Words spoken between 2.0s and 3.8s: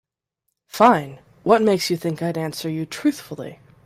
I'd answer you truthfully?